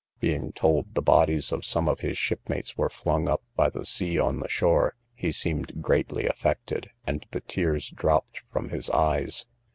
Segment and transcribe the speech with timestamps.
[0.19, 4.17] Being told the bodies of some of his shipmates were flung up by the sea
[4.17, 9.45] on the shore, he seemed greatly affected, and the tears dropped from his eyes.